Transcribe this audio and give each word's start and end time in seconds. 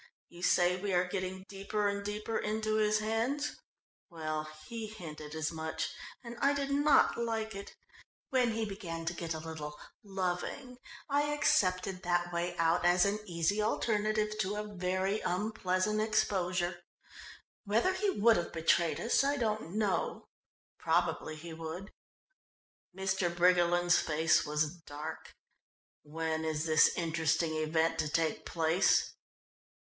"You 0.29 0.41
say 0.41 0.77
we 0.81 0.93
are 0.93 1.05
getting 1.05 1.45
deeper 1.47 1.87
and 1.87 2.03
deeper 2.03 2.39
into 2.39 2.77
his 2.77 2.97
hands? 2.97 3.51
Well, 4.09 4.45
he 4.65 4.87
hinted 4.87 5.35
as 5.35 5.51
much, 5.51 5.93
and 6.23 6.35
I 6.39 6.55
did 6.55 6.71
not 6.71 7.19
like 7.19 7.53
it. 7.53 7.75
When 8.31 8.53
he 8.53 8.65
began 8.65 9.05
to 9.05 9.13
get 9.13 9.35
a 9.35 9.39
little 9.39 9.77
loving 10.01 10.79
I 11.07 11.31
accepted 11.31 12.01
that 12.01 12.33
way 12.33 12.57
out 12.57 12.83
as 12.83 13.05
an 13.05 13.19
easy 13.27 13.61
alternative 13.61 14.35
to 14.39 14.55
a 14.55 14.63
very 14.75 15.19
unpleasant 15.19 16.01
exposure. 16.01 16.81
Whether 17.65 17.93
he 17.93 18.09
would 18.09 18.37
have 18.37 18.51
betrayed 18.51 18.99
us 18.99 19.23
I 19.23 19.37
don't 19.37 19.75
know; 19.77 20.29
probably 20.79 21.35
he 21.35 21.53
would." 21.53 21.93
Mr. 22.97 23.29
Briggerland's 23.29 23.99
face 23.99 24.47
was 24.47 24.77
dark. 24.77 25.35
"When 26.01 26.43
is 26.43 26.65
this 26.65 26.91
interesting 26.97 27.53
event 27.53 27.99
to 27.99 28.09
take 28.09 28.47
place?" 28.47 29.13